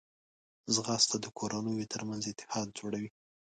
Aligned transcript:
ځغاسته 0.73 1.17
د 1.21 1.25
کورنیو 1.37 1.89
ترمنځ 1.93 2.23
اتحاد 2.27 2.67
جوړوي 2.79 3.09